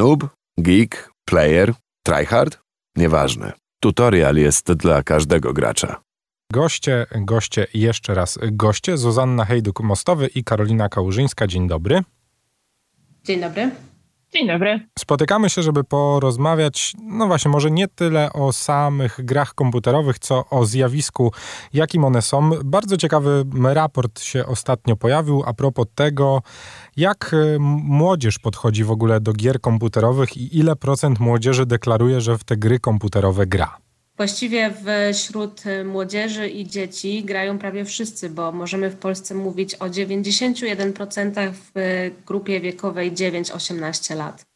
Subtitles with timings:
[0.00, 0.28] Noob,
[0.58, 2.58] geek, player, tryhard?
[2.96, 3.52] Nieważne.
[3.80, 6.00] Tutorial jest dla każdego gracza.
[6.52, 8.96] Goście, goście i jeszcze raz goście.
[8.96, 11.46] Zuzanna Hejduk-Mostowy i Karolina Kałużyńska.
[11.46, 12.02] Dzień dobry.
[13.24, 13.70] Dzień dobry.
[14.32, 14.80] Dzień dobry.
[14.98, 20.64] Spotykamy się, żeby porozmawiać, no właśnie, może nie tyle o samych grach komputerowych, co o
[20.64, 21.32] zjawisku,
[21.72, 22.50] jakim one są.
[22.64, 26.42] Bardzo ciekawy raport się ostatnio pojawił a propos tego,
[26.96, 32.38] jak y, młodzież podchodzi w ogóle do gier komputerowych i ile procent młodzieży deklaruje, że
[32.38, 33.89] w te gry komputerowe gra.
[34.20, 34.74] Właściwie
[35.14, 41.70] wśród młodzieży i dzieci grają prawie wszyscy, bo możemy w Polsce mówić o 91% w
[42.26, 44.46] grupie wiekowej 9-18 lat.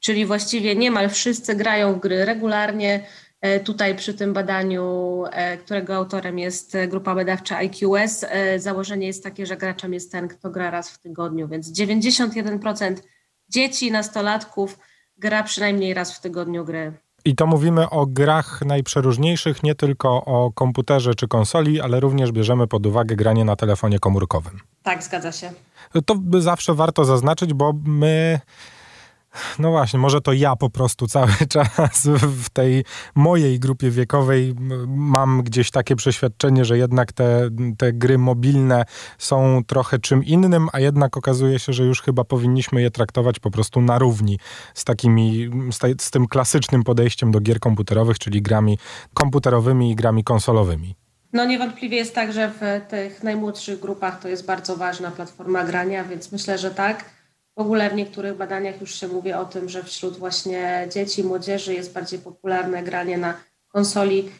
[0.00, 3.06] Czyli właściwie niemal wszyscy grają w gry regularnie.
[3.40, 9.24] E, tutaj przy tym badaniu, e, którego autorem jest grupa badawcza IQS, e, założenie jest
[9.24, 13.02] takie, że graczem jest ten, kto gra raz w tygodniu, więc 91%
[13.48, 14.78] dzieci, nastolatków
[15.16, 17.03] gra przynajmniej raz w tygodniu gry.
[17.24, 22.66] I to mówimy o grach najprzeróżniejszych, nie tylko o komputerze czy konsoli, ale również bierzemy
[22.66, 24.60] pod uwagę granie na telefonie komórkowym.
[24.82, 25.50] Tak, zgadza się.
[26.06, 28.40] To by zawsze warto zaznaczyć, bo my
[29.58, 34.54] no właśnie, może to ja po prostu cały czas w tej mojej grupie wiekowej
[34.86, 38.84] mam gdzieś takie przeświadczenie, że jednak te, te gry mobilne
[39.18, 43.50] są trochę czym innym, a jednak okazuje się, że już chyba powinniśmy je traktować po
[43.50, 44.38] prostu na równi
[44.74, 48.78] z takimi, z, z tym klasycznym podejściem do gier komputerowych, czyli grami
[49.14, 50.94] komputerowymi i grami konsolowymi.
[51.32, 56.04] No niewątpliwie jest tak, że w tych najmłodszych grupach to jest bardzo ważna platforma grania,
[56.04, 57.04] więc myślę, że tak.
[57.56, 61.74] W ogóle w niektórych badaniach już się mówi o tym, że wśród właśnie dzieci młodzieży
[61.74, 63.34] jest bardziej popularne granie na
[63.68, 64.30] konsoli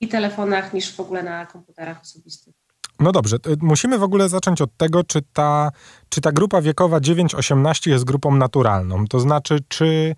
[0.00, 2.54] i telefonach niż w ogóle na komputerach osobistych.
[3.00, 5.70] No dobrze, musimy w ogóle zacząć od tego, czy ta,
[6.08, 9.06] czy ta grupa wiekowa 9-18 jest grupą naturalną.
[9.06, 10.14] To znaczy, czy,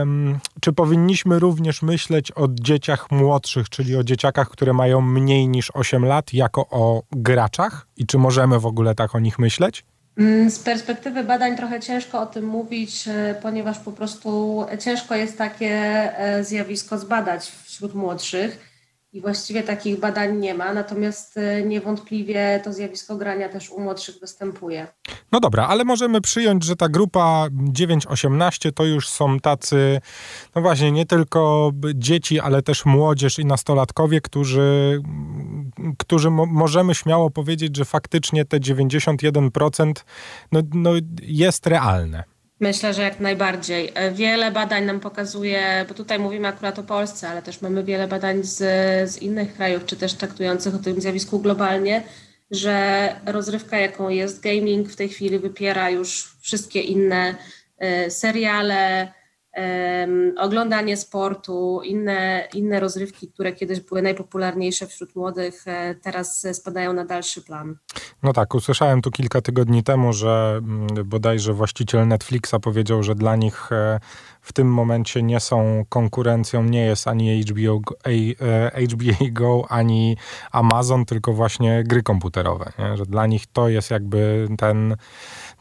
[0.00, 5.70] ym, czy powinniśmy również myśleć o dzieciach młodszych, czyli o dzieciakach, które mają mniej niż
[5.74, 7.86] 8 lat, jako o graczach?
[7.96, 9.84] I czy możemy w ogóle tak o nich myśleć?
[10.18, 15.38] Mm, z perspektywy badań trochę ciężko o tym mówić, e, ponieważ po prostu ciężko jest
[15.38, 15.70] takie
[16.18, 18.71] e, zjawisko zbadać wśród młodszych
[19.12, 24.14] i właściwie takich badań nie ma, natomiast e, niewątpliwie to zjawisko grania też u młodszych
[24.20, 24.86] występuje.
[25.32, 30.00] No dobra, ale możemy przyjąć, że ta grupa 9-18 to już są tacy,
[30.54, 35.02] no właśnie, nie tylko dzieci, ale też młodzież i nastolatkowie, którzy,
[35.98, 39.92] którzy mo możemy śmiało powiedzieć, że faktycznie te 91%
[40.52, 40.90] no, no
[41.22, 42.31] jest realne.
[42.62, 43.92] Myślę, że jak najbardziej.
[43.94, 48.08] E, wiele badań nam pokazuje, bo tutaj mówimy akurat o Polsce, ale też mamy wiele
[48.08, 48.58] badań z,
[49.10, 52.02] z innych krajów, czy też traktujących o tym zjawisku globalnie,
[52.50, 57.34] że rozrywka, jaką jest gaming, w tej chwili wypiera już wszystkie inne
[58.06, 59.12] y, seriale,
[60.36, 67.04] oglądanie sportu, inne, inne rozrywki, które kiedyś były najpopularniejsze wśród młodych, e, teraz spadają na
[67.04, 67.76] dalszy plan.
[68.22, 73.36] No tak, usłyszałem tu kilka tygodni temu, że mm, bodajże właściciel Netflixa powiedział, że dla
[73.36, 74.00] nich e,
[74.40, 77.80] w tym momencie nie są konkurencją, nie jest ani HBO,
[78.92, 80.16] HBO e, Go, ani
[80.52, 82.72] Amazon, tylko właśnie gry komputerowe.
[82.78, 82.96] Nie?
[82.96, 84.96] Że dla nich to jest jakby ten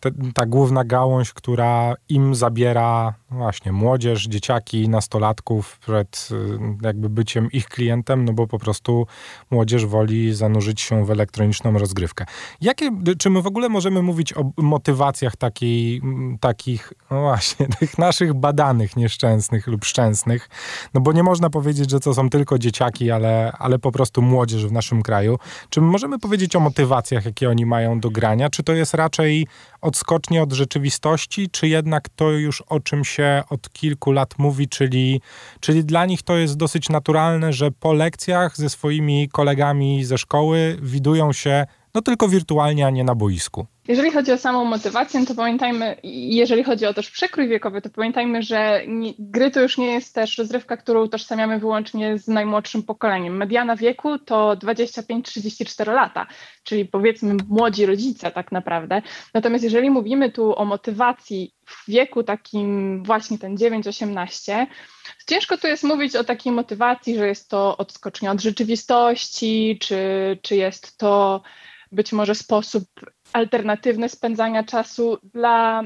[0.02, 7.52] te, ta główna gałąź, która im zabiera właśnie młodzież, dzieciaki, nastolatków przed y, jakby byciem
[7.52, 9.08] ich klientem, no bo po prostu
[9.52, 12.26] młodzież woli zanurzyć się w elektroniczną rozgrywkę.
[12.62, 16.02] Jakie, czy my w ogóle możemy mówić o motywacjach takiej,
[16.40, 20.50] takich, no właśnie, tych naszych badanych nieszczęsnych lub szczęsnych,
[20.94, 24.66] no bo nie można powiedzieć, że to są tylko dzieciaki, ale, ale po prostu młodzież
[24.66, 25.38] w naszym kraju.
[25.70, 28.50] Czy możemy powiedzieć o motywacjach, jakie oni mają do grania?
[28.50, 29.48] Czy to jest raczej
[29.82, 35.22] odskocznie od rzeczywistości, czy jednak to już o czym się od kilku lat mówi, czyli,
[35.60, 40.78] czyli dla nich to jest dosyć naturalne, że po lekcjach ze swoimi kolegami ze szkoły
[40.82, 43.68] widują się no tylko wirtualnie, a nie na boisku.
[43.92, 48.44] Jeżeli chodzi o samą motywację, to pamiętajmy, jeżeli chodzi o też przekrój wiekowy, to pamiętajmy,
[48.44, 53.38] że nie, gry to już nie jest też rozrywka, którą utożsamiamy wyłącznie z najmłodszym pokoleniem.
[53.38, 56.28] Mediana wieku to 25-34 lata,
[56.64, 59.02] czyli powiedzmy młodzi rodzice tak naprawdę.
[59.34, 64.66] Natomiast jeżeli mówimy tu o motywacji w wieku takim właśnie ten 9-18,
[65.28, 69.98] ciężko tu jest mówić o takiej motywacji, że jest to odskocznia od rzeczywistości, czy,
[70.42, 71.42] czy jest to
[71.92, 72.84] być może sposób
[73.34, 75.84] alternatywny spędzania czasu dla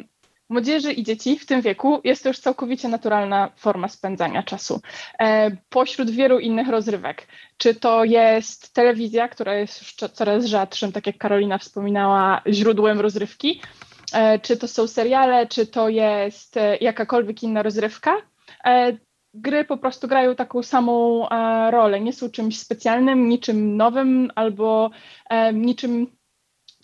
[0.50, 4.81] młodzieży i dzieci w tym wieku jest to już całkowicie naturalna forma spędzania czasu.
[5.19, 11.07] E, pośród wielu innych rozrywek, czy to jest telewizja, która jest już coraz rzadszym, tak
[11.07, 13.62] jak Karolina wspominała, źródłem rozrywki,
[14.42, 18.16] czy to są seriale, czy to jest jakakolwiek inna rozrywka,
[19.36, 21.28] gry po prostu grają taką samą
[21.72, 22.00] rolę.
[22.00, 24.90] Nie są czymś specjalnym, niczym nowym albo
[25.54, 26.08] niczym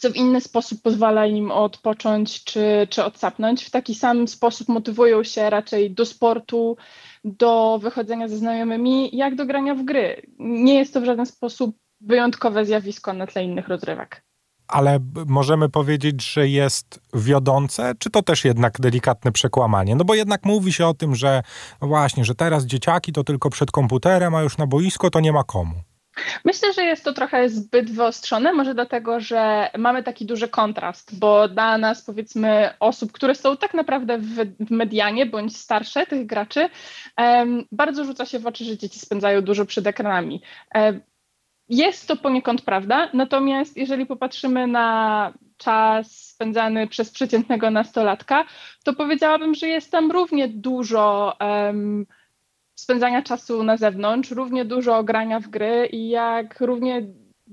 [0.01, 3.63] co w inny sposób pozwala im odpocząć czy, czy odsapnąć.
[3.63, 6.77] W taki sam sposób motywują się raczej do sportu,
[7.23, 10.21] do wychodzenia ze znajomymi, jak do grania w gry.
[10.39, 14.23] Nie jest to w żaden sposób wyjątkowe zjawisko na tle innych rozrywek.
[14.71, 19.95] Ale możemy powiedzieć, że jest wiodące, czy to też jednak delikatne przekłamanie?
[19.95, 21.43] No bo jednak mówi się o tym, że
[21.81, 25.31] no właśnie, że teraz dzieciaki to tylko przed komputerem, a już na boisko to nie
[25.31, 25.75] ma komu.
[26.45, 31.47] Myślę, że jest to trochę zbyt wyostrzone, może dlatego, że mamy taki duży kontrast, bo
[31.47, 36.69] dla nas, powiedzmy, osób, które są tak naprawdę w, medianie bądź starsze tych graczy,
[37.71, 40.41] bardzo rzuca się w oczy, że dzieci spędzają dużo przed ekranami.
[40.75, 41.01] Um,
[41.71, 48.45] jest to poniekąd prawda, natomiast jeżeli popatrzymy na czas spędzany przez przeciętnego nastolatka,
[48.83, 51.37] to powiedziałabym, że jest tam równie dużo.
[51.39, 52.05] Um,
[52.75, 57.01] spędzania czasu na zewnątrz, równie dużo grania w gry i jak równie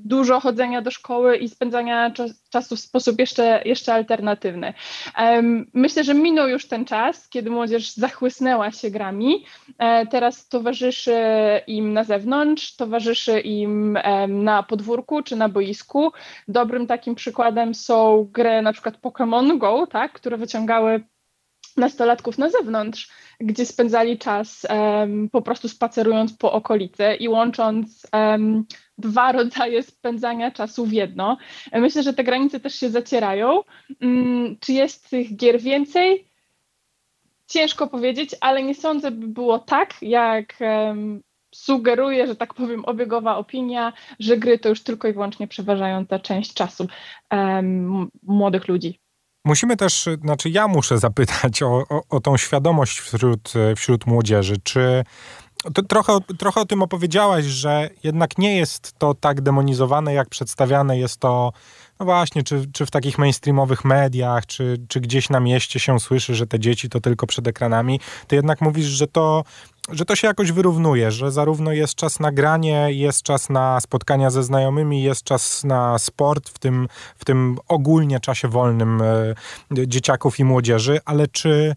[0.05, 2.13] dużo chodzenia do szkoły i spędzania
[2.51, 4.75] czasu w sposób jeszcze, jeszcze alternatywny.
[5.75, 9.45] Myślę, że minął już ten czas, kiedy młodzież zachłysnęła się grami.
[9.79, 11.21] E, teraz towarzyszy
[11.67, 13.99] im na zewnątrz, towarzyszy im
[14.29, 16.13] na podwórku czy na boisku.
[16.49, 21.05] Dobrym takim przykładem są gry na przykład Pokémon Go, tak, które wyciągały
[21.77, 23.11] nastolatków na zewnątrz,
[23.41, 28.65] gdzie spędzali czas um, po prostu spacerując po okolicy i łącząc um,
[28.99, 31.37] dwa rodzaje spędzania czasu w jedno.
[31.73, 33.63] Myślę, że te granice też się zacierają.
[34.01, 36.29] Um, czy jest tych gier więcej?
[37.47, 40.59] Ciężko powiedzieć, ale nie sądzę, by było tak, jak
[41.55, 46.55] sugeruje, że tak powiem, obiegowa opinia, że gry to już tylko i wyłącznie przeważająca część
[46.55, 46.87] czasu
[48.23, 49.01] młodych ludzi.
[49.45, 54.57] Musimy też, znaczy ja muszę zapytać o, o, o tą świadomość wśród, wśród młodzieży.
[54.63, 55.05] Czy
[55.89, 61.17] trochę, trochę o tym opowiedziałaś, że jednak nie jest to tak demonizowane, jak przedstawiane jest
[61.17, 61.53] to,
[62.01, 66.35] no właśnie, czy, czy w takich mainstreamowych mediach, czy, czy gdzieś na mieście się słyszy,
[66.35, 68.01] że te dzieci to tylko przed ekranami.
[68.27, 69.45] Ty jednak mówisz, że to
[69.91, 74.31] że to się jakoś wyrównuje, że zarówno jest czas na granie, jest czas na spotkania
[74.31, 76.89] ze znajomymi, jest czas na sport, w tym,
[77.19, 79.35] w tym ogólnie czasie wolnym e,
[79.71, 81.75] dzieciaków i młodzieży, ale czy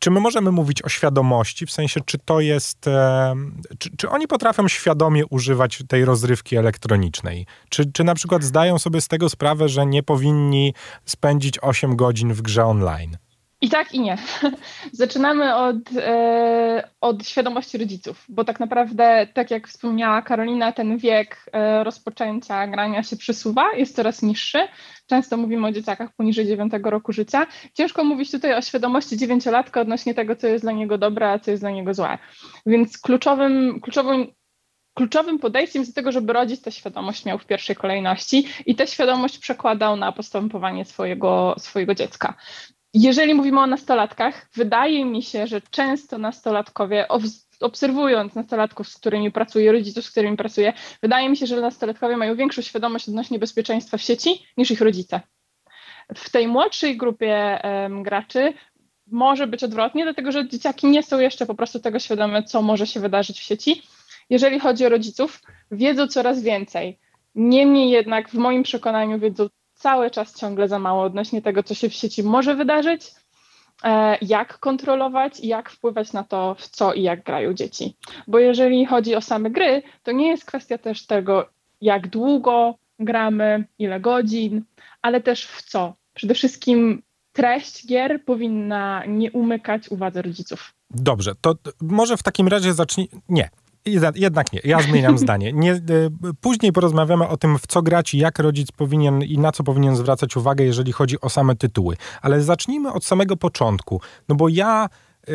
[0.00, 3.34] czy my możemy mówić o świadomości, w sensie, czy to jest, e,
[3.78, 7.46] czy, czy, oni potrafią świadomie używać tej rozrywki elektronicznej?
[7.68, 10.74] Czy, czy na przykład zdają sobie z tego sprawę, że nie powinni
[11.04, 13.16] spędzić 8 godzin w grze online?
[13.62, 14.18] I tak, i nie.
[14.92, 21.46] Zaczynamy od, e, od świadomości rodziców, bo tak naprawdę, tak jak wspomniała Karolina, ten wiek
[21.52, 24.58] e, rozpoczęcia grania się przesuwa, jest coraz niższy.
[25.06, 27.46] Często mówimy o dzieciakach poniżej 9 roku życia.
[27.74, 31.50] Ciężko mówić tutaj o świadomości dziewięciolatka odnośnie tego, co jest dla niego dobre, a co
[31.50, 32.18] jest dla niego złe.
[32.66, 34.26] Więc kluczowym, kluczowym
[34.94, 39.38] kluczowym podejściem do tego, żeby rodzic tę świadomość miał w pierwszej kolejności i tę świadomość
[39.38, 42.34] przekładał na postępowanie swojego, swojego dziecka.
[42.94, 47.06] Jeżeli mówimy o nastolatkach, wydaje mi się, że często nastolatkowie,
[47.60, 50.72] obserwując nastolatków, z którymi pracuję, rodziców, z którymi pracuję,
[51.02, 55.20] wydaje mi się, że nastolatkowie mają większą świadomość odnośnie bezpieczeństwa w sieci niż ich rodzice.
[56.14, 58.52] W tej młodszej grupie um, graczy
[59.06, 62.86] może być odwrotnie, dlatego że dzieciaki nie są jeszcze po prostu tego świadome, co może
[62.86, 63.82] się wydarzyć w sieci.
[64.30, 66.98] Jeżeli chodzi o rodziców, wiedzą coraz więcej.
[67.34, 69.48] Niemniej jednak, w moim przekonaniu, wiedzą
[69.80, 73.10] cały czas ciągle za mało odnośnie tego, co się w sieci może wydarzyć,
[73.84, 77.96] e, jak kontrolować i jak wpływać na to, w co i jak grają dzieci.
[78.28, 81.48] Bo jeżeli chodzi o same gry, to nie jest kwestia też tego,
[81.80, 84.62] jak długo gramy, ile godzin,
[85.02, 85.94] ale też w co.
[86.14, 90.74] Przede wszystkim treść gier powinna nie umykać uwadze rodziców.
[90.90, 93.08] Dobrze, to może w takim razie zacznij.
[93.28, 93.50] Nie,
[94.14, 95.52] jednak nie, ja zmieniam zdanie.
[95.52, 95.80] Nie, e,
[96.40, 99.96] później porozmawiamy o tym, w co grać i jak rodzic powinien i na co powinien
[99.96, 101.96] zwracać uwagę, jeżeli chodzi o same tytuły.
[102.22, 104.00] Ale zacznijmy od samego początku.
[104.28, 104.88] No bo ja
[105.28, 105.32] e,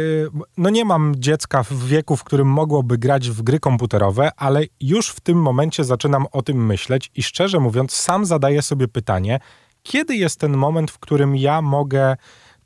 [0.57, 5.09] no nie mam dziecka w wieku, w którym mogłoby grać w gry komputerowe, ale już
[5.09, 9.39] w tym momencie zaczynam o tym myśleć i szczerze mówiąc, sam zadaję sobie pytanie,
[9.83, 12.15] kiedy jest ten moment, w którym ja mogę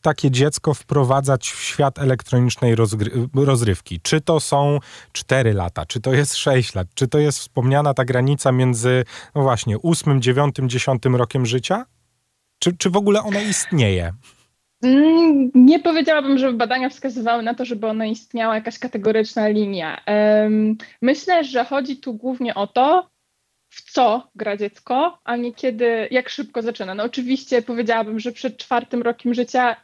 [0.02, 2.76] takie dziecko wprowadzać w świat elektronicznej
[3.36, 4.00] rozrywki?
[4.02, 4.80] Czy to są
[5.12, 9.04] 4 lata, czy to jest 6 lat, czy to jest wspomniana ta granica między,
[9.36, 11.86] no właśnie, 8, 9, 10 rokiem życia?
[12.60, 14.14] Czy, czy w ogóle ona istnieje?
[14.84, 20.04] Mm, nie powiedziałabym, żeby badania wskazywały na to, żeby ona istniała jakaś kategoryczna linia.
[21.02, 23.10] Myślę, że chodzi tu głównie o to,
[23.70, 26.96] w co gra dziecko, a nie kiedy, jak szybko zaczyna.
[26.96, 29.76] No oczywiście powiedziałabym, że przed czwartym rokiem życia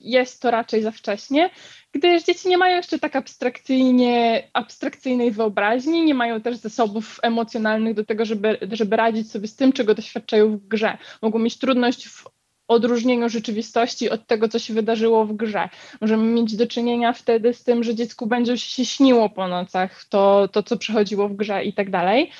[0.00, 1.50] jest to raczej za wcześnie,
[1.92, 8.04] gdyż dzieci nie mają jeszcze tak abstrakcyjnie, abstrakcyjnej wyobraźni, nie mają też zasobów emocjonalnych do
[8.04, 10.98] tego, żeby, żeby radzić sobie z tym, czego doświadczają w grze.
[11.22, 12.24] Mogą mieć trudność w
[12.70, 15.68] odróżnieniu rzeczywistości od tego, co się wydarzyło w grze.
[16.00, 20.48] Możemy mieć do czynienia wtedy z tym, że dziecku będzie się śniło po nocach to,
[20.48, 22.30] to co przechodziło w grze i tak dalej.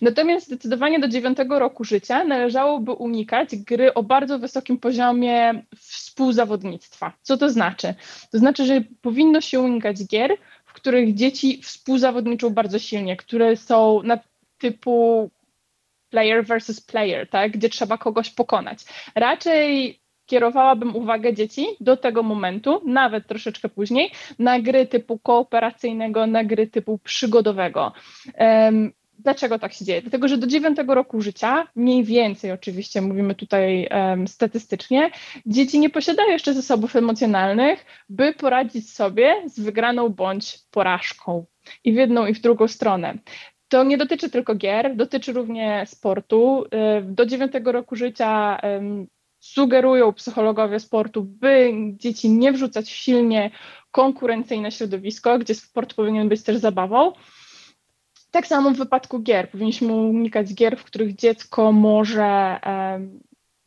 [0.00, 7.12] Natomiast zdecydowanie do dziewiątego roku życia należałoby unikać gry o bardzo wysokim poziomie współzawodnictwa.
[7.22, 7.94] Co to znaczy?
[8.32, 14.02] To znaczy, że powinno się unikać gier, w których dzieci współzawodniczą bardzo silnie, które są
[14.02, 14.18] na
[14.58, 15.30] typu
[16.10, 17.52] player versus player, tak?
[17.52, 18.78] gdzie trzeba kogoś pokonać.
[19.14, 26.44] Raczej kierowałabym uwagę dzieci do tego momentu, nawet troszeczkę później, na gry typu kooperacyjnego, na
[26.44, 27.92] gry typu przygodowego.
[28.38, 30.02] Um, Dlaczego tak się dzieje?
[30.02, 35.10] Dlatego, że do dziewiątego roku życia, mniej więcej oczywiście, mówimy tutaj um, statystycznie,
[35.46, 41.46] dzieci nie posiadają jeszcze zasobów emocjonalnych, by poradzić sobie z wygraną bądź porażką.
[41.84, 43.18] I w jedną, i w drugą stronę.
[43.68, 46.64] To nie dotyczy tylko gier, dotyczy również sportu.
[47.02, 48.60] Do dziewiątego roku życia
[49.40, 53.50] sugerują psychologowie sportu, by dzieci nie wrzucać w silnie
[53.90, 57.12] konkurencyjne środowisko, gdzie sport powinien być też zabawą.
[58.30, 59.50] Tak samo w wypadku gier.
[59.50, 62.60] Powinniśmy unikać gier, w których dziecko może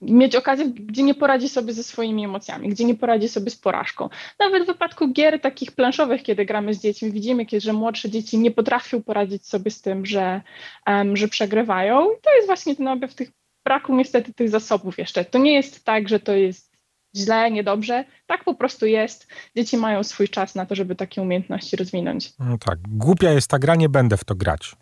[0.02, 4.10] mieć okazję, gdzie nie poradzi sobie ze swoimi emocjami, gdzie nie poradzi sobie z porażką.
[4.40, 8.52] Nawet w wypadku gier takich planszowych, kiedy gramy z dziećmi, widzimy, że młodsze dzieci nie
[8.52, 10.42] potrafią poradzić sobie z tym, że,
[10.88, 12.06] um, że przegrywają.
[12.06, 13.32] I to jest właśnie ten objaw tych
[13.66, 15.26] braku niestety tych zasobów jeszcze.
[15.26, 16.71] To nie jest tak, że to jest
[17.16, 18.06] źle, niedobrze.
[18.28, 19.28] Tak po prostu jest.
[19.58, 22.34] Dzieci mają swój czas na to, żeby takie umiejętności rozwinąć.
[22.40, 22.80] No tak.
[22.88, 24.76] Głupia jest ta gra, nie będę w to grać.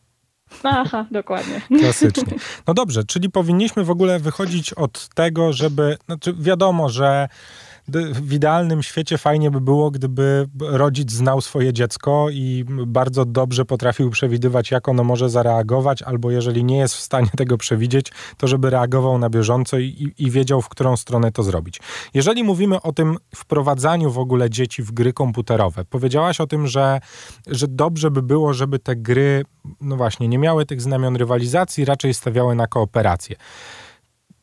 [0.64, 1.62] Aha, dokładnie.
[1.80, 2.34] Klasycznie.
[2.68, 7.28] No dobrze, czyli powinniśmy w ogóle wychodzić od tego, żeby, znaczy wiadomo, że
[8.14, 14.10] w idealnym świecie fajnie by było, gdyby rodzic znał swoje dziecko i bardzo dobrze potrafił
[14.10, 18.70] przewidywać, jak ono może zareagować, albo jeżeli nie jest w stanie tego przewidzieć, to żeby
[18.70, 21.80] reagował na bieżąco i, i wiedział, w którą stronę to zrobić.
[22.14, 27.00] Jeżeli mówimy o tym wprowadzaniu w ogóle dzieci w gry komputerowe, powiedziałaś o tym, że,
[27.48, 29.44] że dobrze by było, żeby te gry,
[29.82, 33.36] no właśnie, nie miały tych znamion rywalizacji, raczej stawiały na kooperację.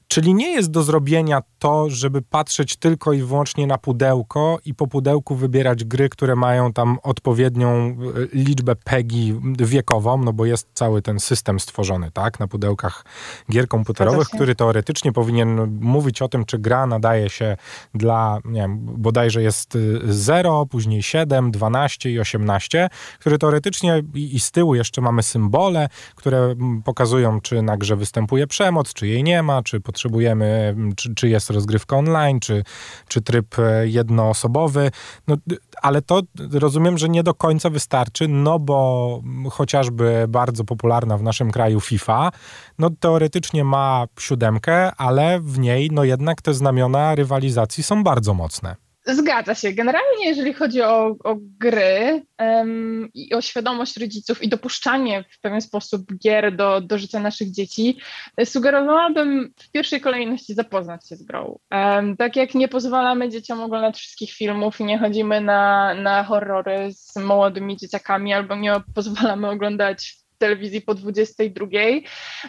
[0.08, 4.86] Czyli nie jest do zrobienia to, żeby patrzeć tylko i wyłącznie na pudełko i po
[4.86, 7.94] pudełku wybierać gry, które mają tam odpowiednią e,
[8.32, 13.04] liczbę PEGI wiekową, no bo jest cały ten system stworzony, tak, na pudełkach
[13.50, 17.56] gier komputerowych, który teoretycznie powinien mówić o tym, czy gra nadaje się
[17.94, 24.40] dla, nie wiem, bodajże jest 0, później 7, 12 i 18, który teoretycznie i, i
[24.40, 29.42] z tyłu jeszcze mamy symbole, które pokazują, czy na grze występuje przemoc, czy jej nie
[29.42, 32.64] ma, czy potrzebujemy, czy, czy jest rozgrywka online, czy,
[33.08, 34.90] czy tryb e, jednoosobowy.
[35.28, 35.36] No,
[35.82, 36.22] ale to
[36.52, 42.30] rozumiem, że nie do końca wystarczy, no bo chociażby bardzo popularna w naszym kraju FIFA,
[42.78, 48.85] no teoretycznie ma siódemkę, ale w niej no jednak te znamiona rywalizacji są bardzo mocne.
[49.06, 49.72] Zgadza się.
[49.72, 55.60] Generalnie, jeżeli chodzi o, o gry um, i o świadomość rodziców i dopuszczanie w pewien
[55.60, 57.98] sposób gier do, do życia naszych dzieci,
[58.44, 61.58] sugerowałabym w pierwszej kolejności zapoznać się z grą.
[61.70, 66.88] Um, tak jak nie pozwalamy dzieciom oglądać wszystkich filmów i nie chodzimy na, na horrory
[66.92, 71.66] z młodymi dzieciakami, albo nie pozwalamy oglądać telewizji po 22.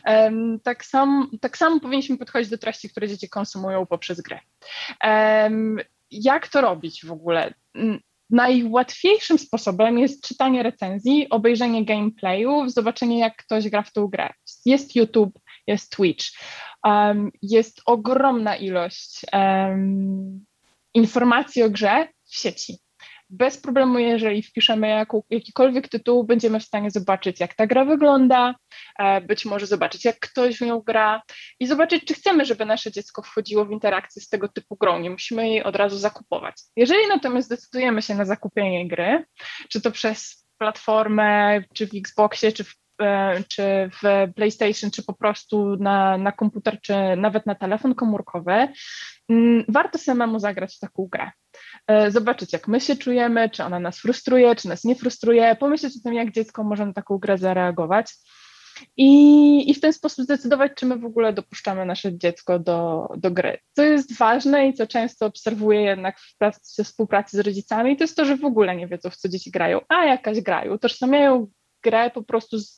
[0.06, 4.40] Um, tak, sam, tak samo powinniśmy podchodzić do treści, które dzieci konsumują poprzez grę.
[5.04, 5.78] Um,
[6.12, 7.54] jak to robić w ogóle?
[8.30, 14.30] Najłatwiejszym sposobem jest czytanie recenzji, obejrzenie gameplayu, zobaczenie, jak ktoś gra w tą grę.
[14.66, 16.26] Jest YouTube, jest Twitch.
[16.84, 20.46] Um, jest ogromna ilość um,
[20.94, 22.78] informacji o grze w sieci
[23.30, 28.56] bez problemu, jeżeli wpiszemy jaką, jakikolwiek tytuł, będziemy w stanie zobaczyć, jak ta gra wygląda,
[29.00, 31.22] e, być może zobaczyć, jak ktoś w nią gra
[31.60, 35.00] i zobaczyć, czy chcemy, żeby nasze dziecko wchodziło w interakcję z tego typu grą.
[35.00, 36.56] Nie musimy jej od razu zakupować.
[36.76, 39.26] Jeżeli natomiast zdecydujemy się na zakupienie gry,
[39.70, 42.76] czy to przez platformę, czy w Xboxie, czy w
[43.48, 48.68] czy w PlayStation, czy po prostu na, na komputer, czy nawet na telefon komórkowy,
[49.30, 51.32] mm, warto samemu zagrać w taką grę.
[51.88, 55.94] E, zobaczyć, jak my się czujemy, czy ona nas frustruje, czy nas nie frustruje, pomyśleć
[55.98, 58.14] o tym, jak dziecko może na taką grę zareagować.
[58.98, 63.32] I, I w ten sposób zdecydować, czy my w ogóle dopuszczamy nasze dziecko do, do
[63.32, 63.58] gry.
[63.74, 68.16] Co jest ważne i co często obserwuję jednak w pracy, współpracy z rodzicami, to jest
[68.16, 70.78] to, że w ogóle nie wiedzą, w co dzieci grają, a jakaś grają.
[70.78, 71.48] Tożsamiają
[71.84, 72.76] grę po prostu z,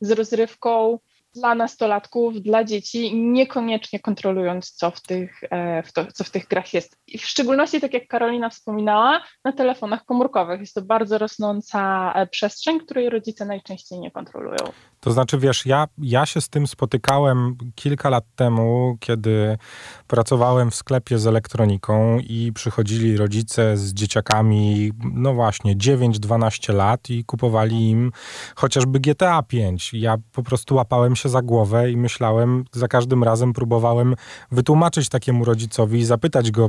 [0.00, 0.98] z rozrywką,
[1.34, 6.46] dla nastolatków, dla dzieci, niekoniecznie kontrolując, co w tych, e, w to, co w tych
[6.46, 6.98] grach jest.
[7.06, 10.60] I w szczególności, tak jak Karolina wspominała, na telefonach komórkowych.
[10.60, 14.72] Jest to bardzo rosnąca e, przestrzeń, której rodzice najczęściej nie kontrolują.
[15.02, 19.58] To znaczy, wiesz, ja, ja się z tym spotykałem kilka lat temu, kiedy
[20.06, 27.24] pracowałem w sklepie z elektroniką i przychodzili rodzice z dzieciakami, no właśnie, 9-12 lat i
[27.24, 28.12] kupowali im
[28.56, 29.94] chociażby GTA 5.
[29.94, 34.14] Ja po prostu łapałem się za głowę i myślałem, za każdym razem próbowałem
[34.50, 36.68] wytłumaczyć takiemu rodzicowi i zapytać go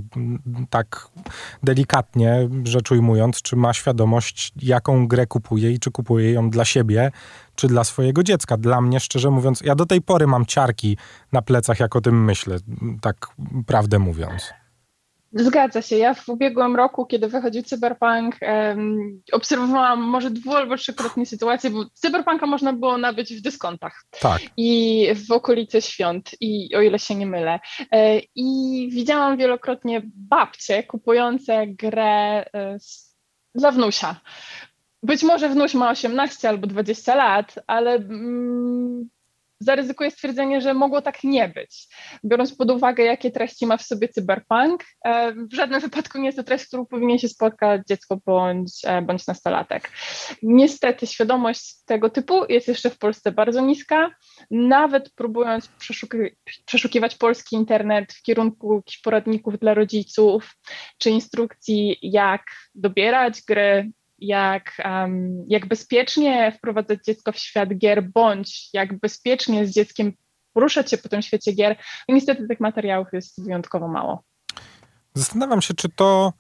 [0.69, 1.07] tak
[1.63, 7.11] delikatnie, rzecz ujmując, czy ma świadomość, jaką grę kupuje i czy kupuje ją dla siebie,
[7.55, 8.57] czy dla swojego dziecka.
[8.57, 10.97] Dla mnie, szczerze mówiąc, ja do tej pory mam ciarki
[11.31, 12.57] na plecach, jak o tym myślę,
[13.01, 13.27] tak
[13.67, 14.53] prawdę mówiąc.
[15.35, 15.97] Zgadza się.
[15.97, 21.85] Ja w ubiegłym roku, kiedy wychodził Cyberpunk, um, obserwowałam może dwu albo trzykrotnie sytuację, bo
[21.93, 24.03] Cyberpunka można było nabyć w dyskontach.
[24.19, 24.41] Tak.
[24.57, 27.59] I w okolicy świąt, i o ile się nie mylę.
[27.91, 32.77] E, I widziałam wielokrotnie babcie kupujące grę e,
[33.55, 34.21] dla wnusia.
[35.03, 39.09] Być może wnuś ma 18 albo 20 lat, ale mm,
[39.59, 41.87] zaryzykuję stwierdzenie, że mogło tak nie być.
[42.25, 46.37] Biorąc pod uwagę, jakie treści ma w sobie cyberpunk, e, w żadnym wypadku nie jest
[46.37, 49.91] to treść, którą powinien się spotkać dziecko bądź, e, bądź nastolatek.
[50.43, 54.11] Niestety świadomość tego typu jest jeszcze w Polsce bardzo niska.
[54.51, 56.17] Nawet próbując przeszuki
[56.65, 60.55] przeszukiwać polski internet w kierunku poradników dla rodziców,
[60.97, 62.41] czy instrukcji, jak
[62.75, 63.91] dobierać gry,
[64.23, 70.13] jak, um, jak bezpiecznie wprowadzać dziecko w świat gier, bądź jak bezpiecznie z dzieckiem
[70.53, 71.75] poruszać się po tym świecie gier,
[72.09, 74.23] no niestety tych materiałów jest wyjątkowo mało.
[75.13, 76.33] Zastanawiam się, czy to.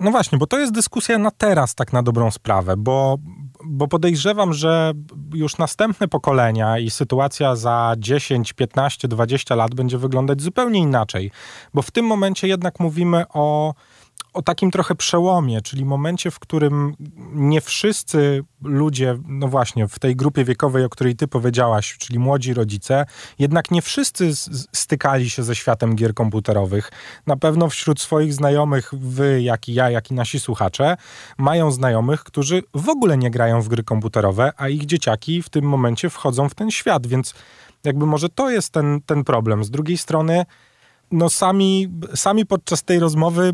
[0.00, 3.18] No właśnie, bo to jest dyskusja na teraz, tak na dobrą sprawę, bo,
[3.64, 4.92] bo podejrzewam, że
[5.34, 11.30] już następne pokolenia i sytuacja za 10, 15, 20 lat będzie wyglądać zupełnie inaczej,
[11.74, 13.74] bo w tym momencie jednak mówimy o
[14.32, 16.94] o takim trochę przełomie, czyli momencie, w którym
[17.32, 22.54] nie wszyscy ludzie, no właśnie, w tej grupie wiekowej, o której ty powiedziałaś, czyli młodzi
[22.54, 23.06] rodzice,
[23.38, 24.30] jednak nie wszyscy
[24.72, 26.92] stykali się ze światem gier komputerowych.
[27.26, 30.96] Na pewno wśród swoich znajomych, wy, jak i ja, jak i nasi słuchacze,
[31.38, 35.64] mają znajomych, którzy w ogóle nie grają w gry komputerowe, a ich dzieciaki w tym
[35.64, 37.34] momencie wchodzą w ten świat, więc
[37.84, 39.64] jakby może to jest ten, ten problem.
[39.64, 40.44] Z drugiej strony,
[41.12, 43.52] no sami, sami podczas tej rozmowy,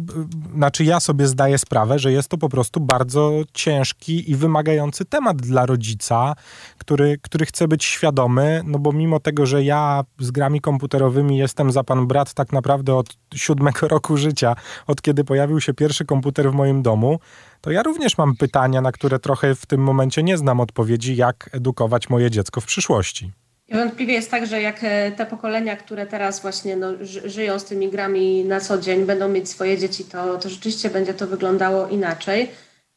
[0.54, 5.36] znaczy ja sobie zdaję sprawę, że jest to po prostu bardzo ciężki i wymagający temat
[5.36, 6.34] dla rodzica,
[6.78, 11.72] który, który chce być świadomy, no bo mimo tego, że ja z grami komputerowymi jestem
[11.72, 16.50] za pan brat tak naprawdę od siódmego roku życia, od kiedy pojawił się pierwszy komputer
[16.50, 17.18] w moim domu,
[17.60, 21.50] to ja również mam pytania, na które trochę w tym momencie nie znam odpowiedzi, jak
[21.52, 23.32] edukować moje dziecko w przyszłości.
[23.68, 26.88] Wątpliwie jest tak, że jak e, te pokolenia, które teraz właśnie no,
[27.24, 31.14] żyją z tymi grami na co dzień, będą mieć swoje dzieci, to, to rzeczywiście będzie
[31.14, 32.50] to wyglądało inaczej.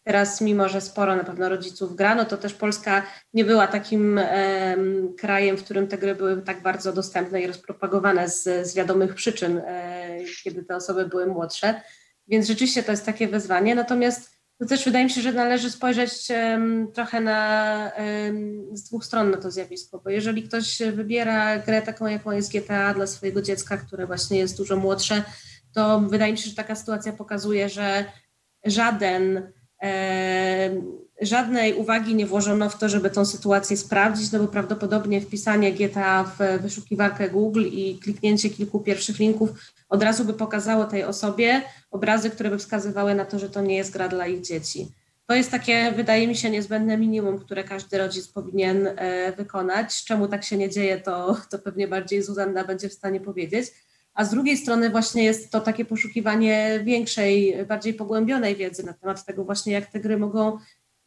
[0.04, 3.04] Teraz, mimo że sporo na pewno rodziców gra, no to też Polska
[3.34, 4.76] nie była takim e,
[5.18, 9.58] krajem, w którym te gry były tak bardzo dostępne i rozpropagowane z, z wiadomych przyczyn,
[9.58, 11.82] e, kiedy te osoby były młodsze.
[12.28, 13.76] Więc rzeczywiście to jest takie wyzwanie.
[13.76, 16.28] Natomiast to też wydaje mi się, że należy spojrzeć
[16.94, 17.92] trochę na,
[18.74, 22.94] z dwóch stron na to zjawisko, bo jeżeli ktoś wybiera grę taką, jaką jest GTA
[22.94, 25.24] dla swojego dziecka, które właśnie jest dużo młodsze,
[25.74, 28.06] to wydaje mi się, że taka sytuacja pokazuje, że
[28.66, 29.52] żaden
[31.22, 36.24] żadnej uwagi nie włożono w to, żeby tą sytuację sprawdzić, no bo prawdopodobnie wpisanie GTA
[36.24, 39.50] w wyszukiwarkę Google i kliknięcie kilku pierwszych linków
[39.90, 43.78] od razu by pokazało tej osobie obrazy, które by wskazywały na to, że to nie
[43.78, 44.88] jest gra dla ich dzieci.
[45.26, 50.04] To jest takie, wydaje mi się, niezbędne minimum, które każdy rodzic powinien e, wykonać.
[50.04, 53.68] Czemu tak się nie dzieje, to, to pewnie bardziej Zuzanna będzie w stanie powiedzieć.
[54.14, 59.26] A z drugiej strony właśnie jest to takie poszukiwanie większej, bardziej pogłębionej wiedzy na temat
[59.26, 60.58] tego właśnie, jak te gry mogą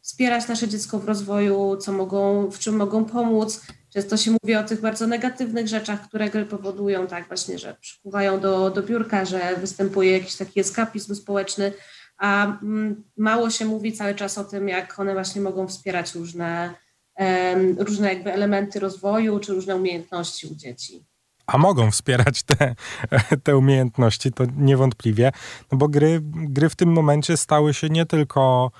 [0.05, 3.61] wspierać nasze dziecko w rozwoju, co mogą, w czym mogą pomóc.
[3.93, 8.39] Często się mówi o tych bardzo negatywnych rzeczach, które gry powodują, tak właśnie, że przykuwają
[8.39, 11.73] do, do biurka, że występuje jakiś taki eskapizm społeczny,
[12.17, 16.73] a mm, mało się mówi cały czas o tym, jak one właśnie mogą wspierać różne,
[17.17, 21.05] um, różne jakby elementy rozwoju czy różne umiejętności u dzieci
[21.47, 22.75] a mogą wspierać te,
[23.43, 25.31] te umiejętności, to niewątpliwie,
[25.71, 28.71] no bo gry, gry w tym momencie stały się nie tylko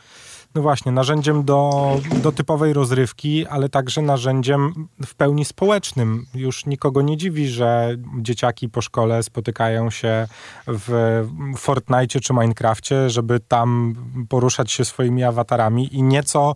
[0.56, 1.92] no właśnie, narzędziem do,
[2.24, 6.26] do typowej rozrywki, ale także narzędziem w pełni społecznym.
[6.36, 10.28] Już nikogo nie dziwi, że dzieciaki po szkole spotykają się
[10.68, 11.24] w
[11.58, 13.96] Fortnite czy Minecrafcie, żeby tam
[14.30, 16.56] poruszać się swoimi awatarami i nieco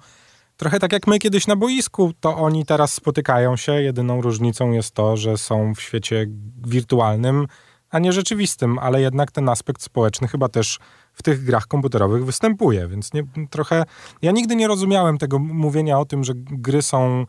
[0.58, 3.82] Trochę tak jak my kiedyś na boisku, to oni teraz spotykają się.
[3.82, 6.26] Jedyną różnicą jest to, że są w świecie
[6.68, 7.48] wirtualnym,
[7.90, 10.80] a nie rzeczywistym, ale jednak ten aspekt społeczny chyba też
[11.20, 13.84] w tych grach komputerowych występuje, więc nie, trochę...
[14.22, 17.26] Ja nigdy nie rozumiałem tego mówienia o tym, że gry są,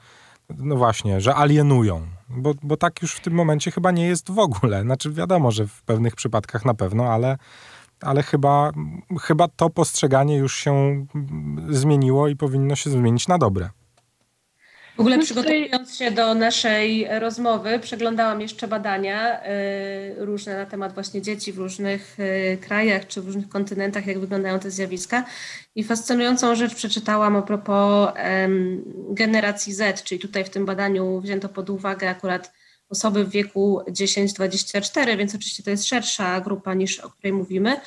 [0.59, 4.39] no właśnie, że alienują, bo, bo tak już w tym momencie chyba nie jest w
[4.39, 4.83] ogóle.
[4.83, 7.37] Znaczy wiadomo, że w pewnych przypadkach na pewno, ale
[8.03, 8.71] ale chyba,
[9.21, 11.07] chyba to postrzeganie już się
[11.69, 13.71] zmieniło i powinno się zmienić na dobre.
[15.01, 21.23] W ogóle przygotowując się do naszej rozmowy, przeglądałam jeszcze badania y, różne na temat właśnie
[21.23, 25.25] dzieci w różnych y, krajach czy w różnych kontynentach, jak wyglądają te zjawiska.
[25.75, 28.11] I fascynującą rzecz przeczytałam a propos
[29.11, 32.53] generacji Z, czyli tutaj w tym badaniu wzięto pod uwagę akurat
[32.89, 37.81] osoby w wieku 10-24, więc oczywiście to jest szersza grupa niż o której mówimy,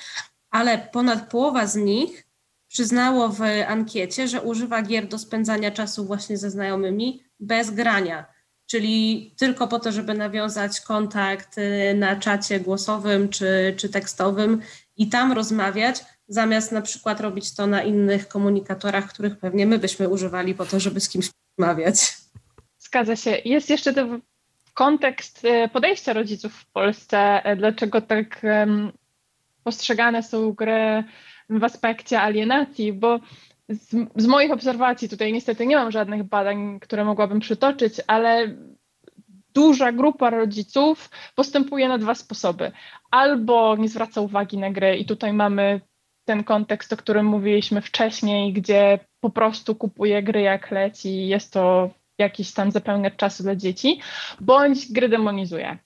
[0.52, 2.33] ale ponad połowa z nich
[2.74, 8.26] przyznało w ankiecie, że używa gier do spędzania czasu właśnie ze znajomymi bez grania,
[8.66, 14.62] czyli tylko po to, żeby nawiązać kontakt y, na czacie głosowym czy, czy tekstowym
[14.98, 20.10] i tam rozmawiać, zamiast na przykład robić to na innych komunikatorach, których pewnie my byśmy
[20.10, 22.18] używali po to, żeby z kimś rozmawiać.
[22.80, 23.32] Zgadza się.
[23.46, 24.08] Jest jeszcze to
[24.74, 28.42] kontekst y, podejścia rodziców w Polsce, y, dlaczego tak
[29.64, 31.04] postrzegane są gry
[31.50, 33.20] w aspekcie alienacji, bo
[33.70, 38.56] z, z, moich obserwacji, tutaj niestety nie mam żadnych badań, które mogłabym przytoczyć, ale
[39.54, 42.72] duża grupa rodziców postępuje na dwa sposoby.
[43.12, 45.82] Albo nie zwraca uwagi na grę i tutaj mamy
[46.26, 51.90] ten kontekst, o którym mówiliśmy wcześniej, gdzie po prostu kupuje gry jak leci, jest to
[52.17, 53.99] jakiś tam zapełniać czasu dla dzieci,
[54.41, 55.78] bądź gry demonizuje.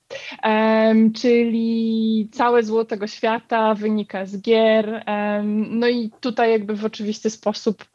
[0.43, 5.03] Um, czyli całe zło tego świata wynika z gier.
[5.07, 7.85] Um, no i tutaj jakby w oczywisty sposób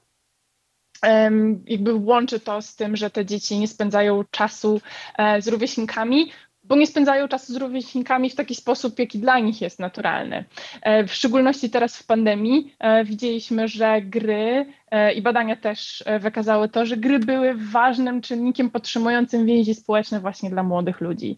[1.02, 4.80] um, jakby łączy to z tym, że te dzieci nie spędzają czasu
[5.18, 6.32] e, z rówieśnikami,
[6.72, 10.44] bo nie spędzają czasu z rówieśnikami w taki sposób, jaki dla nich jest naturalny.
[10.82, 16.68] E, w szczególności teraz w pandemii e, widzieliśmy, że gry e, i badania też wykazały
[16.68, 21.36] to, że gry były ważnym czynnikiem podtrzymującym więzi społeczne właśnie dla młodych ludzi,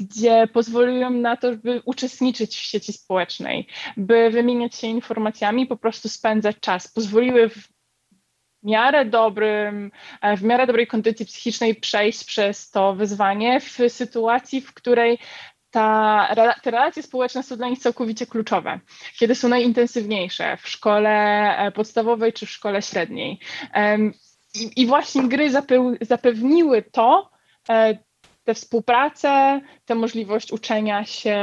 [0.00, 3.66] gdzie pozwoliły na to, by uczestniczyć w sieci społecznej,
[3.96, 6.88] by wymieniać się informacjami, po prostu spędzać czas.
[6.88, 7.75] Pozwoliły w
[8.66, 14.74] miarę dobrym, e, w miarę dobrej kondycji psychicznej przejść przez to wyzwanie w sytuacji, w
[14.74, 15.18] której
[15.70, 16.28] ta,
[16.62, 18.80] te relacje społeczne są dla nich całkowicie kluczowe,
[19.18, 21.10] kiedy są najintensywniejsze w szkole
[21.58, 23.38] e, podstawowej czy w szkole średniej.
[24.54, 25.50] I, i właśnie gry
[26.00, 27.30] zapewniły to,
[27.68, 27.98] e,
[28.46, 31.36] tę współpracę, tę możliwość uczenia się,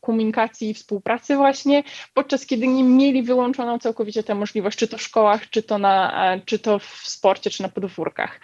[0.00, 1.82] komunikacji i współpracy właśnie,
[2.14, 6.26] podczas kiedy nie mieli wyłączoną całkowicie tę możliwość, czy to w szkołach, czy to, na,
[6.34, 8.40] e, czy to w sporcie, czy na podwórkach.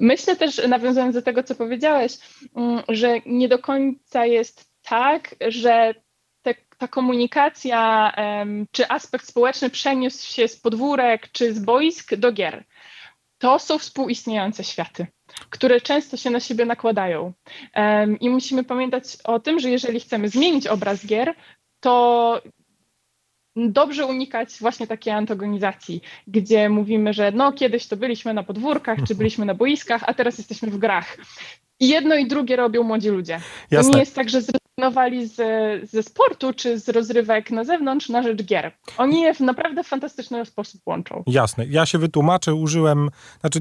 [0.00, 2.12] Myślę też, nawiązując do tego, co powiedziałeś,
[2.56, 5.94] mm, że nie do końca jest tak, że
[6.42, 8.12] te, ta komunikacja
[8.70, 12.64] czy aspekt społeczny przeniósł się z podwórek czy z boisk do gier.
[13.38, 15.06] To są współistniejące światy
[15.50, 17.32] które często się na siebie nakładają.
[18.20, 21.34] I musimy pamiętać o tym, że jeżeli chcemy zmienić obraz gier,
[21.80, 22.42] to
[23.56, 29.14] dobrze unikać właśnie takiej antagonizacji, gdzie mówimy, że no kiedyś to byliśmy na podwórkach, czy
[29.14, 31.16] byliśmy na boiskach, a teraz jesteśmy w grach.
[31.80, 33.40] I jedno i drugie robią młodzi ludzie.
[33.70, 33.90] Jasne.
[33.90, 34.40] To nie jest tak, że
[34.78, 38.72] zrezygnowali z, ze sportu czy z rozrywek na zewnątrz na rzecz gier.
[38.98, 41.22] Oni je w naprawdę fantastyczny sposób łączą.
[41.26, 41.66] Jasne.
[41.66, 43.10] Ja się wytłumaczę, użyłem,
[43.40, 43.60] znaczy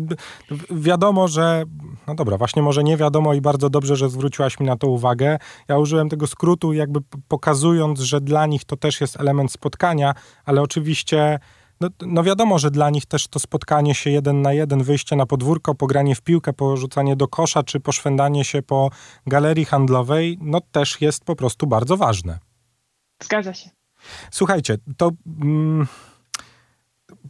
[0.71, 1.63] wiadomo, że,
[2.07, 5.37] no dobra, właśnie może nie wiadomo i bardzo dobrze, że zwróciłaś mi na to uwagę.
[5.67, 10.13] Ja użyłem tego skrótu jakby pokazując, że dla nich to też jest element spotkania,
[10.45, 11.39] ale oczywiście
[11.81, 15.25] no, no, wiadomo, że dla nich też to spotkanie się jeden na jeden, wyjście na
[15.25, 18.89] podwórko, pogranie w piłkę, porzucanie do kosza, czy poszwędanie się po
[19.27, 22.39] galerii handlowej, no też jest po prostu bardzo ważne.
[23.23, 23.69] Zgadza się.
[24.31, 25.11] Słuchajcie, to...
[25.41, 25.87] Mm,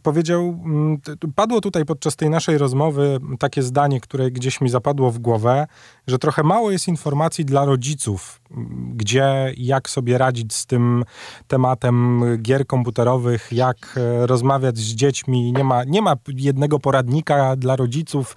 [0.02, 1.00] powiedział, mm,
[1.34, 5.66] padło tutaj podczas tej naszej rozmowy takie zdanie, które gdzieś mi zapadło w głowę,
[6.06, 8.40] że trochę mało jest informacji dla rodziców,
[8.94, 11.04] gdzie, jak sobie radzić z tym
[11.48, 15.52] tematem gier komputerowych, jak e, rozmawiać z dziećmi.
[15.52, 18.36] Nie ma, nie ma jednego poradnika dla rodziców,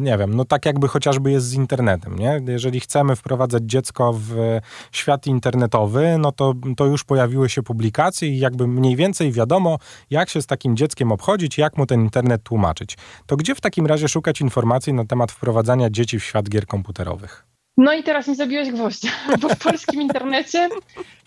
[0.00, 2.40] nie wiem, no tak jakby chociażby jest z internetem, nie?
[2.48, 4.58] Jeżeli chcemy wprowadzać dziecko w
[4.92, 9.78] świat internetowy, no to, to już pojawiły się publikacje i jakby mniej więcej wiadomo,
[10.10, 12.98] jak się z takim dzieckiem obchodzić, jak mu ten internet tłumaczyć.
[13.26, 17.48] To gdzie w takim razie szukać informacji na temat wprowadzania dzieci w świat gier komputerowych?
[17.78, 20.68] No i teraz mi zabiłeś gwoździa, bo w polskim internecie,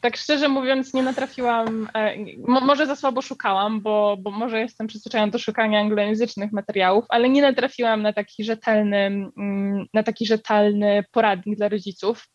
[0.02, 2.16] tak szczerze mówiąc, nie natrafiłam, e,
[2.48, 7.42] może za słabo szukałam, bo, bo może jestem przyzwyczajona do szukania anglojęzycznych materiałów, ale nie
[7.42, 12.28] natrafiłam na taki rzetelny, mm, na taki rzetelny poradnik dla rodziców.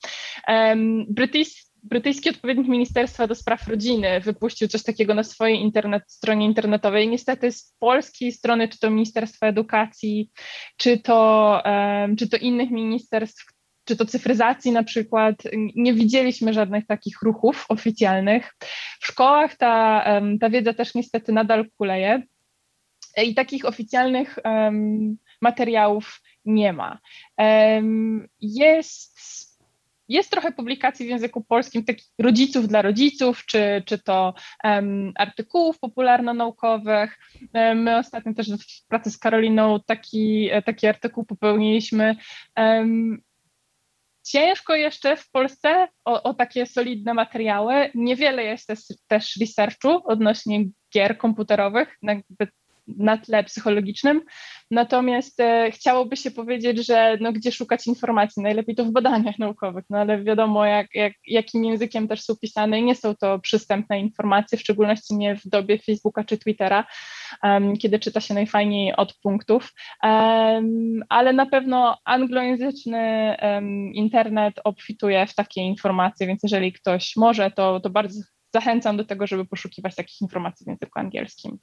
[1.09, 7.09] Brytyjski brytyjski odpowiednik Ministerstwa do Spraw Rodziny wypuścił coś takiego na swojej internet, stronie internetowej.
[7.09, 10.31] Niestety z polskiej strony, czy to Ministerstwa Edukacji,
[10.77, 13.45] czy to, um, czy to innych ministerstw,
[13.85, 15.37] czy to cyfryzacji na przykład,
[15.77, 18.55] nie widzieliśmy żadnych takich ruchów oficjalnych.
[19.01, 22.23] W szkołach ta, um, ta wiedza też niestety nadal kuleje
[23.25, 26.99] i takich oficjalnych um, materiałów nie ma.
[28.41, 29.46] Jest
[30.09, 35.79] jest trochę publikacji w języku polskim takich rodziców dla rodziców, czy, czy to um, artykułów
[35.79, 37.19] popularno-naukowych.
[37.75, 42.17] My ostatnio też w pracy z Karoliną taki, taki artykuł popełniliśmy.
[42.57, 43.23] Um,
[44.27, 47.91] ciężko jeszcze w Polsce o, o, takie solidne materiały.
[47.95, 50.65] Niewiele jest też, też researchu odnośnie
[50.95, 52.49] gier komputerowych, jakby
[52.89, 54.23] na tle psychologicznym.
[54.71, 58.43] Natomiast e, chciałoby się powiedzieć, że no, gdzie szukać informacji?
[58.43, 62.81] Najlepiej to w badaniach naukowych, no ale wiadomo, jak, jak, jakim językiem też są pisane
[62.81, 66.85] i nie są to przystępne informacje, w szczególności nie w dobie Facebooka czy Twittera,
[67.43, 69.73] um, kiedy czyta się najfajniej od punktów.
[70.03, 77.51] Um, ale na pewno anglojęzyczny um, internet obfituje w takie informacje, więc jeżeli ktoś może,
[77.51, 78.21] to, to bardzo
[78.55, 81.59] zachęcam do tego, żeby poszukiwać takich informacji w języku angielskim.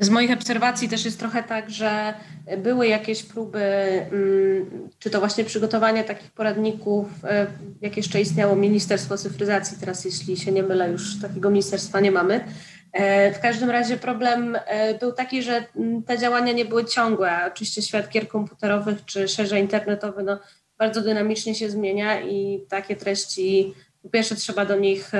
[0.00, 2.14] Z moich obserwacji też jest trochę tak, że
[2.58, 7.46] były jakieś próby, mm, czy to właśnie przygotowania takich poradników, e,
[7.80, 12.44] jak jeszcze istniało Ministerstwo Cyfryzacji, teraz jeśli się nie mylę, już takiego ministerstwa nie mamy.
[12.92, 17.32] E, w każdym razie problem e, był taki, że mm, te działania nie były ciągłe,
[17.52, 20.38] oczywiście świat gier komputerowych czy szerzej internetowy no,
[20.78, 23.74] bardzo dynamicznie się zmienia i takie treści
[24.08, 25.12] po pierwsze trzeba do nich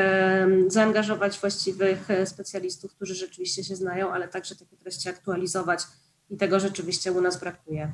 [0.66, 5.80] zaangażować właściwych e, specjalistów, którzy rzeczywiście się znają, ale także takie treści aktualizować
[6.30, 7.92] i tego rzeczywiście u nas brakuje.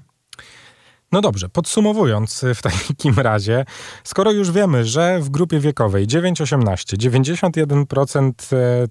[1.12, 3.64] No dobrze, podsumowując w takim razie,
[4.04, 8.32] skoro już wiemy, że w grupie wiekowej 9-18 91%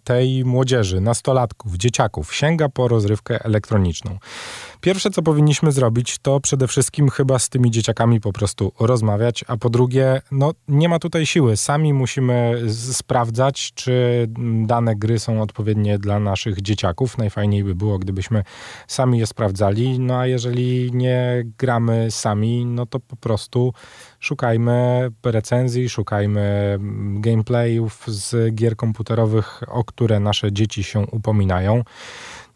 [0.03, 4.17] tej młodzieży, nastolatków, dzieciaków sięga po rozrywkę elektroniczną.
[4.83, 9.57] Pierwsze, co powinniśmy zrobić, to przede wszystkim chyba z tymi dzieciakami po prostu rozmawiać, a
[9.57, 11.57] po drugie, no nie ma tutaj siły.
[11.57, 12.61] Sami musimy
[12.93, 14.27] sprawdzać, czy
[14.65, 17.17] dane gry są odpowiednie dla naszych dzieciaków.
[17.17, 18.43] Najfajniej by było, gdybyśmy
[18.87, 19.99] sami je sprawdzali.
[19.99, 23.73] No a jeżeli nie gramy sami, no to po prostu
[24.19, 26.77] szukajmy recenzji, szukajmy
[27.19, 31.83] gameplayów z gier komputerowych, o które nasze dzieci się upominają.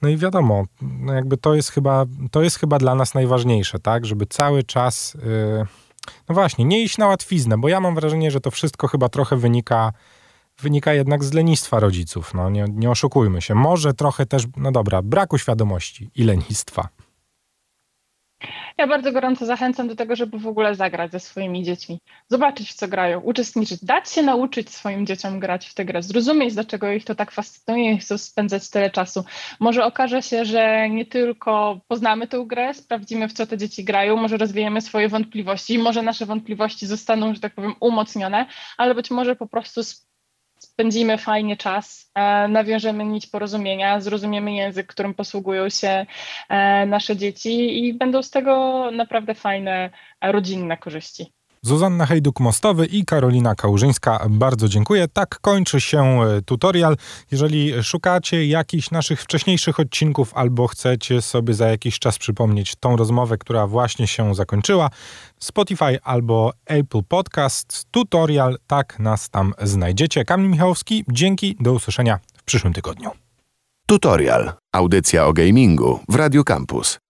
[0.01, 4.05] No i wiadomo, no jakby to jest chyba, to jest chyba dla nas najważniejsze, tak?
[4.05, 5.65] Żeby cały czas, yy,
[6.29, 9.35] no właśnie, nie iść na łatwiznę, bo ja mam wrażenie, że to wszystko chyba trochę
[9.35, 9.93] wynika,
[10.61, 12.33] wynika jednak z lenistwa rodziców.
[12.33, 13.55] No nie, nie oszukujmy się.
[13.55, 16.89] Może trochę też, no dobra, braku świadomości i lenistwa.
[18.77, 22.73] Ja bardzo gorąco zachęcam do tego, żeby w ogóle zagrać ze swoimi dziećmi, zobaczyć w
[22.73, 27.05] co grają, uczestniczyć, dać się nauczyć swoim dzieciom grać w tę grę, zrozumieć, dlaczego ich
[27.05, 29.25] to tak fascynuje i chcą spędzać tyle czasu.
[29.59, 34.15] Może okaże się, że nie tylko poznamy tę grę, sprawdzimy w co te dzieci grają,
[34.15, 38.45] może rozwijemy swoje wątpliwości, może nasze wątpliwości zostaną, że tak powiem, umocnione,
[38.77, 39.81] ale być może po prostu
[40.77, 46.05] spędzimy fajnie czas, e, nawiążemy nić porozumienia, zrozumiemy język, którym posługują się
[46.49, 49.89] e, nasze dzieci i będą z tego naprawdę fajne
[50.21, 51.36] rodzinne korzyści.
[51.67, 55.07] Zuzanna Hejduk-Mostowy i Karolina Kałużyńska, bardzo dziękuję.
[55.07, 56.97] Tak kończy się e, tutorial.
[57.31, 63.37] Jeżeli szukacie jakichś naszych wcześniejszych odcinków albo chcecie sobie za jakiś czas przypomnieć tą rozmowę,
[63.37, 64.89] która właśnie się zakończyła,
[65.39, 70.25] Spotify albo Apple Podcasts, tutorial, tak nas tam znajdziecie.
[70.25, 73.11] Kamil Michałowski, dzięki, do usłyszenia w przyszłym tygodniu.
[73.85, 74.53] Tutorial.
[74.71, 77.06] Audycja o gamingu w Radio Campus.